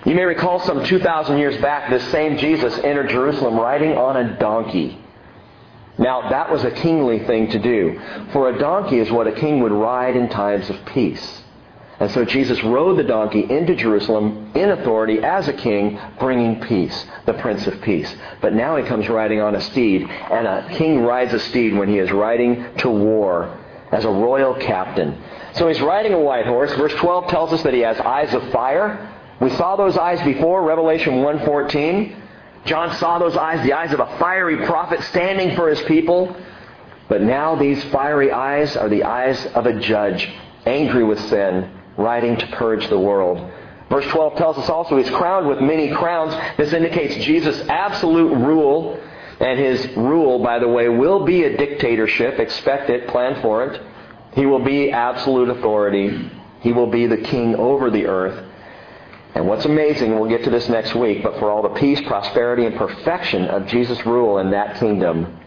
[0.05, 4.37] You may recall some 2,000 years back, this same Jesus entered Jerusalem riding on a
[4.38, 4.99] donkey.
[5.99, 8.01] Now, that was a kingly thing to do.
[8.33, 11.41] For a donkey is what a king would ride in times of peace.
[12.03, 17.07] And so Jesus rode the donkey into Jerusalem in authority as a king, bringing peace,
[17.27, 18.12] the Prince of Peace.
[18.41, 21.88] But now he comes riding on a steed, and a king rides a steed when
[21.88, 23.57] he is riding to war
[23.93, 25.17] as a royal captain.
[25.55, 26.73] So he's riding a white horse.
[26.73, 29.09] Verse 12 tells us that he has eyes of fire.
[29.41, 32.17] We saw those eyes before, Revelation 1.14.
[32.65, 36.37] John saw those eyes, the eyes of a fiery prophet standing for his people.
[37.09, 40.29] But now these fiery eyes are the eyes of a judge,
[40.67, 43.50] angry with sin, riding to purge the world.
[43.90, 46.35] Verse 12 tells us also he's crowned with many crowns.
[46.57, 48.98] This indicates Jesus' absolute rule.
[49.38, 52.38] And his rule, by the way, will be a dictatorship.
[52.38, 53.83] Expect it, plan for it.
[54.35, 56.31] He will be absolute authority.
[56.61, 58.48] He will be the king over the earth.
[59.35, 62.66] And what's amazing, we'll get to this next week, but for all the peace, prosperity,
[62.66, 65.40] and perfection of Jesus' rule in that kingdom,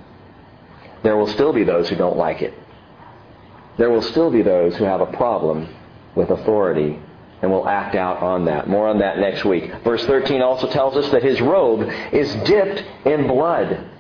[1.04, 2.54] there will still be those who don't like it.
[3.78, 5.70] There will still be those who have a problem
[6.16, 7.00] with authority
[7.42, 8.68] and will act out on that.
[8.68, 9.72] More on that next week.
[9.84, 13.92] Verse 13 also tells us that his robe is dipped in blood.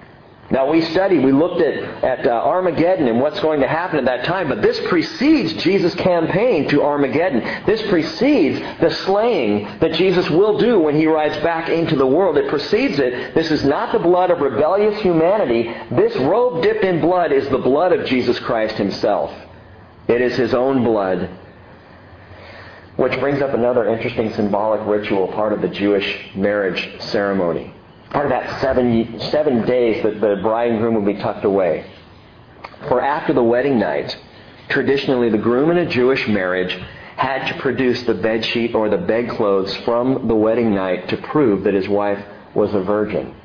[0.51, 4.05] Now we studied, we looked at, at uh, Armageddon and what's going to happen at
[4.05, 7.65] that time, but this precedes Jesus' campaign to Armageddon.
[7.65, 12.37] This precedes the slaying that Jesus will do when he rides back into the world.
[12.37, 13.33] It precedes it.
[13.33, 15.63] This is not the blood of rebellious humanity.
[15.89, 19.33] This robe dipped in blood is the blood of Jesus Christ himself.
[20.07, 21.27] It is his own blood
[22.97, 27.73] which brings up another interesting symbolic ritual, part of the Jewish marriage ceremony.
[28.11, 31.85] Part of that seven, seven days that the bride and groom be tucked away.
[32.87, 34.15] For after the wedding night,
[34.69, 36.73] traditionally the groom in a Jewish marriage
[37.17, 41.63] had to produce the bed sheet or the bedclothes from the wedding night to prove
[41.63, 43.35] that his wife was a virgin.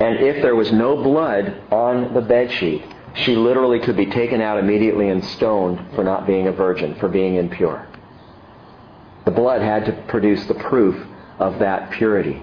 [0.00, 4.40] And if there was no blood on the bed sheet, she literally could be taken
[4.40, 7.86] out immediately and stoned for not being a virgin, for being impure.
[9.24, 11.06] The blood had to produce the proof
[11.38, 12.42] of that purity.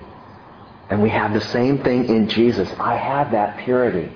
[0.89, 2.70] And we have the same thing in Jesus.
[2.80, 4.12] I have that purity.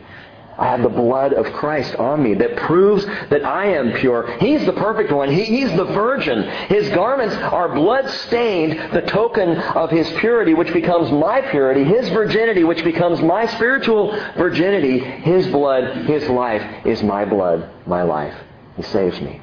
[0.58, 4.38] I have the blood of Christ on me that proves that I am pure.
[4.38, 5.32] He's the perfect one.
[5.32, 6.44] He, he's the virgin.
[6.68, 11.84] His garments are blood stained, the token of his purity, which becomes my purity.
[11.84, 15.00] His virginity, which becomes my spiritual virginity.
[15.00, 18.36] His blood, his life is my blood, my life.
[18.78, 19.42] He saves me.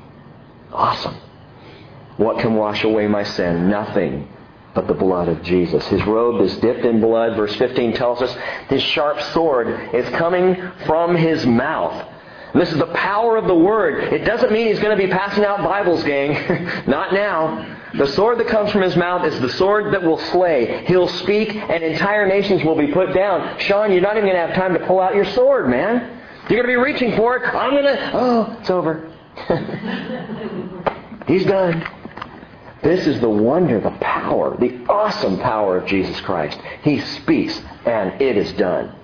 [0.73, 1.17] Awesome.
[2.21, 3.71] What can wash away my sin?
[3.71, 4.29] Nothing
[4.75, 5.87] but the blood of Jesus.
[5.87, 7.35] His robe is dipped in blood.
[7.35, 8.31] Verse 15 tells us
[8.69, 10.55] his sharp sword is coming
[10.85, 12.07] from his mouth.
[12.53, 14.13] This is the power of the Word.
[14.13, 16.67] It doesn't mean he's going to be passing out Bibles, gang.
[16.87, 17.79] Not now.
[17.95, 20.85] The sword that comes from his mouth is the sword that will slay.
[20.89, 23.59] He'll speak and entire nations will be put down.
[23.61, 26.21] Sean, you're not even going to have time to pull out your sword, man.
[26.51, 27.55] You're going to be reaching for it.
[27.55, 29.11] I'm going to, oh, it's over.
[31.27, 32.00] he's done.
[32.83, 36.59] This is the wonder, the power, the awesome power of Jesus Christ.
[36.83, 38.95] He speaks, and it is done.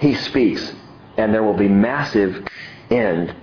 [0.00, 0.74] He speaks,
[1.16, 2.46] and there will be massive
[2.90, 3.34] end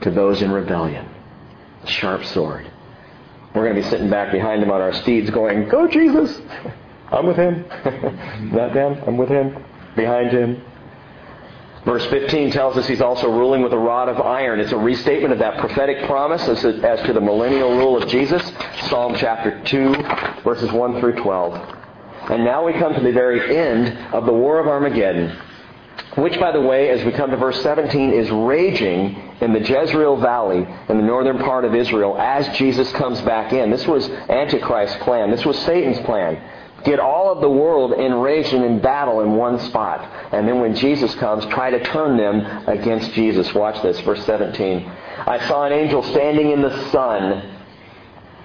[0.00, 1.06] to those in rebellion.
[1.86, 2.70] Sharp sword.
[3.54, 6.40] We're going to be sitting back behind him on our steeds going, Go, Jesus!
[7.10, 7.64] I'm with him.
[8.52, 9.02] Not them.
[9.06, 9.64] I'm with him.
[9.94, 10.62] Behind him.
[11.86, 14.58] Verse 15 tells us he's also ruling with a rod of iron.
[14.58, 18.42] It's a restatement of that prophetic promise as, as to the millennial rule of Jesus.
[18.88, 21.54] Psalm chapter 2, verses 1 through 12.
[22.28, 25.38] And now we come to the very end of the War of Armageddon,
[26.16, 30.16] which, by the way, as we come to verse 17, is raging in the Jezreel
[30.16, 33.70] Valley in the northern part of Israel as Jesus comes back in.
[33.70, 35.30] This was Antichrist's plan.
[35.30, 36.42] This was Satan's plan
[36.84, 40.32] get all of the world enraged and in battle in one spot.
[40.32, 43.52] And then when Jesus comes, try to turn them against Jesus.
[43.54, 44.86] Watch this, verse 17.
[45.26, 47.56] I saw an angel standing in the sun,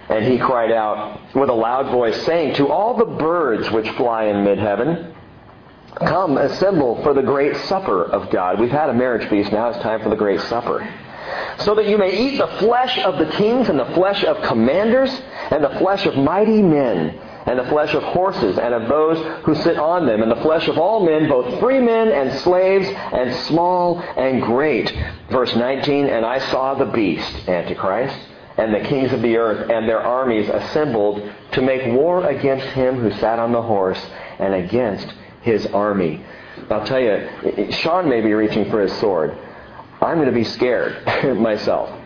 [0.09, 4.25] and he cried out with a loud voice, saying, To all the birds which fly
[4.25, 5.13] in mid heaven,
[5.95, 8.59] Come, assemble for the great supper of God.
[8.59, 10.87] We've had a marriage feast, now it's time for the great supper.
[11.59, 15.11] So that you may eat the flesh of the kings and the flesh of commanders
[15.51, 19.55] and the flesh of mighty men and the flesh of horses and of those who
[19.55, 23.33] sit on them, and the flesh of all men, both free men and slaves, and
[23.47, 24.91] small and great.
[25.29, 28.17] Verse 19, And I saw the beast, Antichrist,
[28.57, 31.21] and the kings of the earth, and their armies assembled
[31.53, 34.01] to make war against him who sat on the horse,
[34.39, 36.23] and against his army.
[36.69, 39.37] I'll tell you, Sean may be reaching for his sword.
[40.01, 41.05] I'm going to be scared
[41.37, 42.00] myself.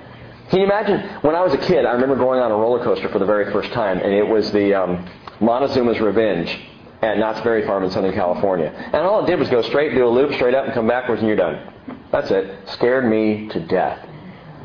[0.50, 1.00] Can you imagine?
[1.22, 3.52] When I was a kid, I remember going on a roller coaster for the very
[3.52, 6.60] first time, and it was the um, Montezuma's Revenge
[7.02, 8.68] at Knott's Berry Farm in Southern California.
[8.68, 11.20] And all it did was go straight, do a loop, straight up, and come backwards,
[11.20, 11.74] and you're done.
[12.12, 12.70] That's it.
[12.70, 14.08] Scared me to death.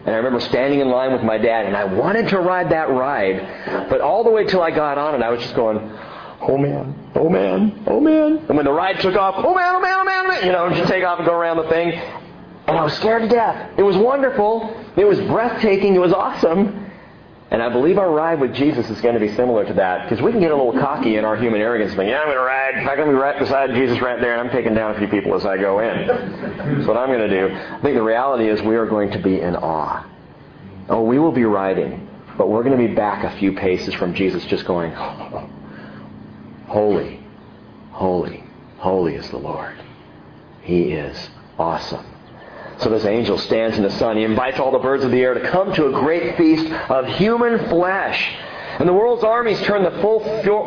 [0.05, 2.91] And I remember standing in line with my dad, and I wanted to ride that
[2.91, 5.79] ride, but all the way till I got on it, I was just going,
[6.41, 8.39] oh man, oh man, oh man.
[8.49, 10.53] And when the ride took off, oh man, oh man, oh man, oh man, you
[10.53, 12.01] know, just take off and go around the thing.
[12.71, 13.77] And I was scared to death.
[13.77, 14.73] It was wonderful.
[14.97, 15.97] It was breathtaking.
[15.97, 16.89] It was awesome.
[17.51, 20.23] And I believe our ride with Jesus is going to be similar to that because
[20.23, 21.93] we can get a little cocky in our human arrogance.
[21.95, 22.75] Think, yeah, I'm going to ride.
[22.77, 25.09] I'm going to be right beside Jesus right there, and I'm taking down a few
[25.09, 26.07] people as I go in.
[26.07, 27.53] That's what I'm going to do.
[27.53, 30.09] I think the reality is we are going to be in awe.
[30.89, 34.15] Oh, we will be riding, but we're going to be back a few paces from
[34.15, 34.93] Jesus, just going,
[36.69, 37.19] holy,
[37.91, 38.45] holy,
[38.77, 39.75] holy is the Lord.
[40.63, 42.07] He is awesome.
[42.81, 44.17] So this angel stands in the sun.
[44.17, 47.07] He invites all the birds of the air to come to a great feast of
[47.07, 48.35] human flesh.
[48.79, 50.21] And the world's armies turn the full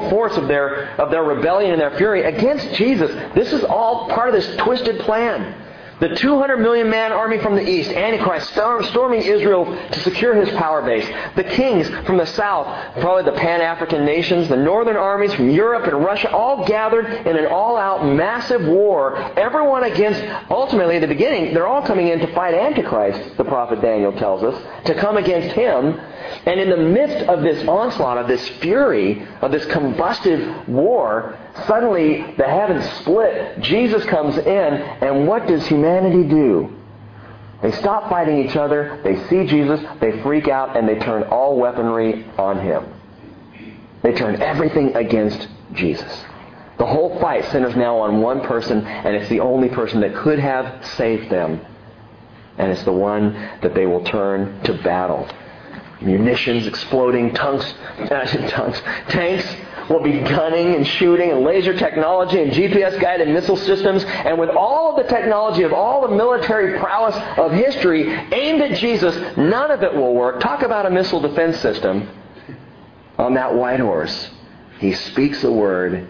[0.09, 3.09] force of their, of their rebellion and their fury against Jesus.
[3.33, 5.59] This is all part of this twisted plan.
[6.03, 10.81] The 200 million man army from the east, Antichrist, storming Israel to secure his power
[10.81, 11.07] base.
[11.37, 12.67] The kings from the south,
[12.99, 17.37] probably the Pan African nations, the northern armies from Europe and Russia, all gathered in
[17.37, 19.15] an all out massive war.
[19.39, 23.79] Everyone against, ultimately, at the beginning, they're all coming in to fight Antichrist, the prophet
[23.79, 25.97] Daniel tells us, to come against him.
[26.45, 32.33] And in the midst of this onslaught, of this fury, of this combustive war, suddenly
[32.37, 33.59] the heavens split.
[33.61, 36.75] Jesus comes in, and what does humanity do?
[37.61, 41.57] They stop fighting each other, they see Jesus, they freak out, and they turn all
[41.57, 42.85] weaponry on him.
[44.01, 46.23] They turn everything against Jesus.
[46.77, 50.39] The whole fight centers now on one person, and it's the only person that could
[50.39, 51.61] have saved them.
[52.57, 55.29] And it's the one that they will turn to battle
[56.03, 57.73] munitions exploding, tanks,
[58.07, 59.55] tanks, tanks
[59.89, 64.03] will be gunning and shooting and laser technology and GPS guided missile systems.
[64.03, 69.15] And with all the technology of all the military prowess of history aimed at Jesus,
[69.37, 70.39] none of it will work.
[70.39, 72.09] Talk about a missile defense system
[73.17, 74.29] on that white horse.
[74.79, 76.07] He speaks a word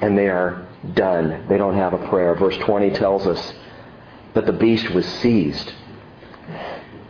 [0.00, 1.46] and they are done.
[1.48, 2.34] They don't have a prayer.
[2.34, 3.54] Verse 20 tells us
[4.34, 5.72] that the beast was seized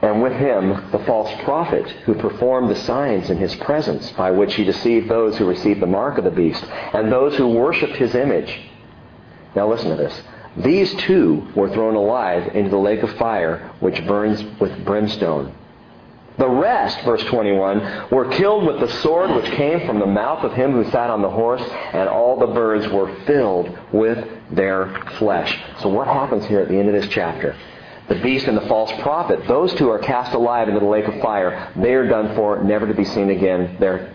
[0.03, 4.55] and with him the false prophet who performed the signs in his presence by which
[4.55, 8.15] he deceived those who received the mark of the beast and those who worshipped his
[8.15, 8.61] image.
[9.55, 10.21] Now listen to this.
[10.57, 15.55] These two were thrown alive into the lake of fire which burns with brimstone.
[16.38, 20.55] The rest, verse 21, were killed with the sword which came from the mouth of
[20.55, 21.62] him who sat on the horse,
[21.93, 24.88] and all the birds were filled with their
[25.19, 25.59] flesh.
[25.81, 27.55] So what happens here at the end of this chapter?
[28.12, 31.20] The beast and the false prophet, those two are cast alive into the lake of
[31.22, 31.72] fire.
[31.77, 33.77] They are done for, never to be seen again.
[33.81, 34.14] They're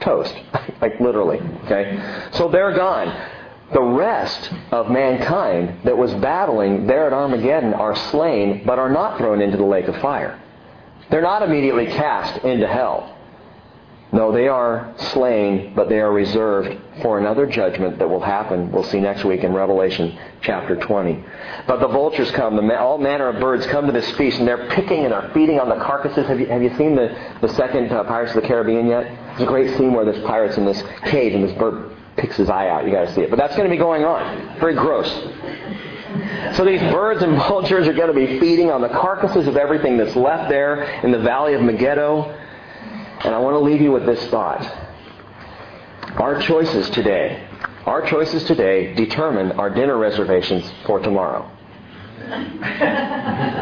[0.00, 0.34] toast.
[0.80, 1.40] like literally.
[1.64, 2.28] Okay?
[2.32, 3.14] So they're gone.
[3.72, 9.18] The rest of mankind that was battling there at Armageddon are slain, but are not
[9.18, 10.40] thrown into the lake of fire.
[11.10, 13.13] They're not immediately cast into hell.
[14.14, 18.70] No, they are slain, but they are reserved for another judgment that will happen.
[18.70, 21.24] We'll see next week in Revelation chapter 20.
[21.66, 24.68] But the vultures come, the, all manner of birds come to this feast, and they're
[24.68, 26.28] picking and are feeding on the carcasses.
[26.28, 29.02] Have you, have you seen the, the second uh, Pirates of the Caribbean yet?
[29.30, 32.48] There's a great scene where this pirate's in this cage and this bird picks his
[32.48, 32.86] eye out.
[32.86, 33.30] You got to see it.
[33.30, 34.60] But that's going to be going on.
[34.60, 35.10] Very gross.
[36.56, 39.96] So these birds and vultures are going to be feeding on the carcasses of everything
[39.96, 42.43] that's left there in the valley of Megiddo.
[43.20, 44.62] And I want to leave you with this thought.
[46.16, 47.46] Our choices today,
[47.86, 51.50] our choices today determine our dinner reservations for tomorrow.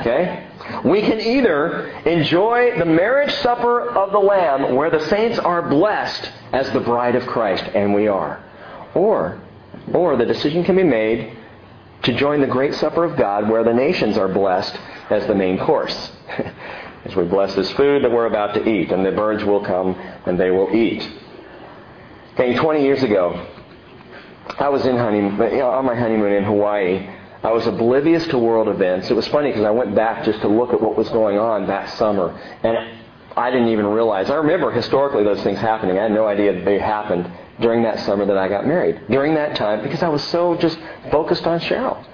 [0.01, 0.47] Okay?
[0.85, 6.31] We can either enjoy the marriage supper of the Lamb where the saints are blessed
[6.53, 8.43] as the bride of Christ, and we are.
[8.95, 9.41] Or,
[9.93, 11.37] or the decision can be made
[12.03, 14.77] to join the great supper of God where the nations are blessed
[15.11, 16.13] as the main course.
[17.05, 19.95] as we bless this food that we're about to eat, and the birds will come
[20.27, 21.09] and they will eat.
[22.35, 23.47] Okay, 20 years ago,
[24.59, 27.09] I was in honeymoon, you know, on my honeymoon in Hawaii.
[27.43, 29.11] I was oblivious to world events.
[29.11, 31.67] It was funny because I went back just to look at what was going on
[31.67, 32.31] that summer,
[32.63, 32.77] and
[33.37, 34.31] I didn't even realize.
[34.31, 35.99] I remember historically those things happening.
[35.99, 37.31] I had no idea that they happened
[37.61, 39.01] during that summer that I got married.
[39.09, 40.79] During that time, because I was so just
[41.11, 42.05] focused on Cheryl.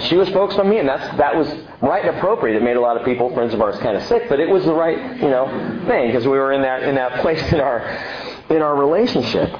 [0.00, 1.48] She was focused on me, and that's that was
[1.80, 2.56] right and appropriate.
[2.56, 4.64] It made a lot of people, friends of ours, kind of sick, but it was
[4.64, 5.46] the right, you know,
[5.86, 7.80] thing because we were in that in that place in our
[8.50, 9.50] in our relationship.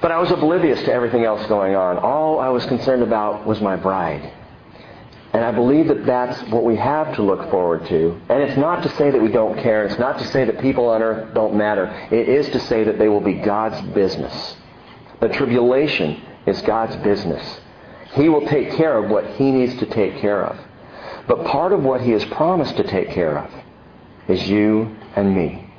[0.00, 1.98] But I was oblivious to everything else going on.
[1.98, 4.32] All I was concerned about was my bride.
[5.32, 8.20] And I believe that that's what we have to look forward to.
[8.28, 9.84] And it's not to say that we don't care.
[9.84, 11.86] It's not to say that people on earth don't matter.
[12.10, 14.56] It is to say that they will be God's business.
[15.20, 17.60] The tribulation is God's business.
[18.14, 20.58] He will take care of what He needs to take care of.
[21.26, 23.50] But part of what He has promised to take care of
[24.28, 25.70] is you and me.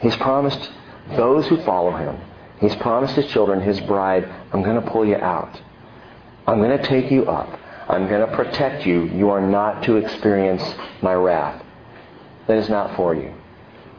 [0.00, 0.70] He's promised
[1.16, 2.18] those who follow Him.
[2.60, 5.60] He's promised His children, His bride, I'm going to pull you out.
[6.46, 7.58] I'm going to take you up.
[7.88, 9.04] I'm going to protect you.
[9.04, 10.62] You are not to experience
[11.02, 11.62] my wrath.
[12.46, 13.34] That is not for you.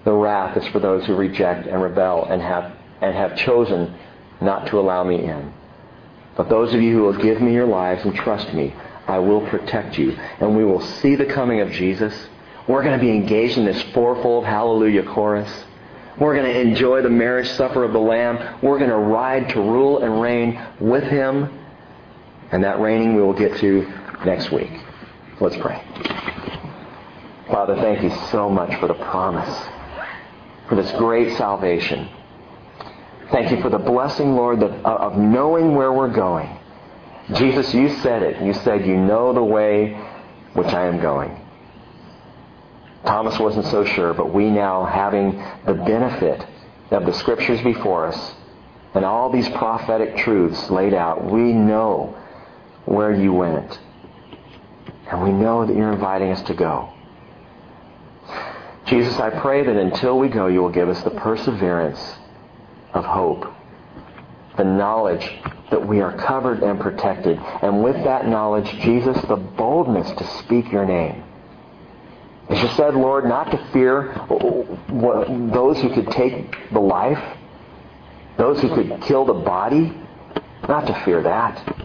[0.03, 3.93] The wrath is for those who reject and rebel and have, and have chosen
[4.41, 5.53] not to allow me in.
[6.37, 8.73] But those of you who will give me your lives and trust me,
[9.07, 10.11] I will protect you.
[10.39, 12.13] And we will see the coming of Jesus.
[12.67, 15.51] We're going to be engaged in this fourfold hallelujah chorus.
[16.19, 18.59] We're going to enjoy the marriage supper of the Lamb.
[18.61, 21.59] We're going to ride to rule and reign with Him.
[22.51, 23.91] And that reigning we will get to
[24.25, 24.71] next week.
[25.39, 25.83] Let's pray.
[27.47, 29.67] Father, thank you so much for the promise,
[30.67, 32.09] for this great salvation.
[33.31, 36.57] Thank you for the blessing, Lord, uh, of knowing where we're going.
[37.33, 38.41] Jesus, you said it.
[38.41, 39.93] You said, You know the way
[40.53, 41.37] which I am going.
[43.05, 46.45] Thomas wasn't so sure, but we now, having the benefit
[46.91, 48.35] of the scriptures before us
[48.93, 52.17] and all these prophetic truths laid out, we know
[52.85, 53.77] where you went.
[55.11, 56.93] And we know that you're inviting us to go.
[58.85, 61.99] Jesus, I pray that until we go, you will give us the perseverance
[62.93, 63.53] of hope,
[64.57, 65.29] the knowledge
[65.69, 70.71] that we are covered and protected, and with that knowledge, Jesus, the boldness to speak
[70.71, 71.23] your name.
[72.49, 74.13] As you said, Lord, not to fear
[74.89, 77.37] those who could take the life,
[78.37, 79.93] those who could kill the body,
[80.67, 81.75] not to fear that.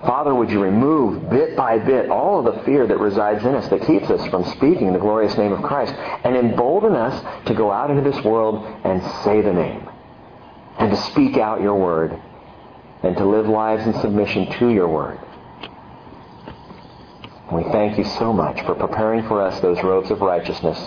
[0.00, 3.68] Father, would you remove bit by bit all of the fear that resides in us
[3.68, 5.92] that keeps us from speaking the glorious name of Christ
[6.24, 9.89] and embolden us to go out into this world and say the name
[10.80, 12.18] and to speak out your word
[13.02, 15.18] and to live lives in submission to your word.
[17.52, 20.78] We thank you so much for preparing for us those robes of righteousness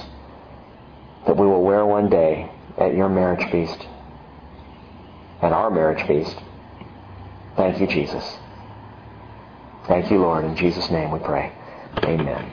[1.27, 3.87] that we will wear one day at your marriage feast,
[5.41, 6.35] at our marriage feast.
[7.55, 8.37] Thank you, Jesus.
[9.87, 10.43] Thank you, Lord.
[10.45, 11.51] In Jesus' name we pray.
[12.03, 12.49] Amen.